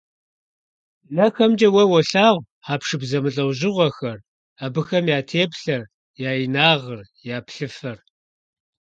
НэхэмкӀэ 1.15 1.69
уэ 1.73 1.83
уолъагъу 1.91 2.45
хьэпшып 2.65 3.01
зэмылӀэужьыгъуэхэр, 3.09 4.19
абыхэм 4.65 5.05
я 5.17 5.19
теплъэр, 5.31 5.83
я 6.29 6.31
инагъыр, 6.43 7.01
я 7.35 7.37
плъыфэр. 7.47 7.97